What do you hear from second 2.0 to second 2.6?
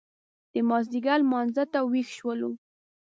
شولو.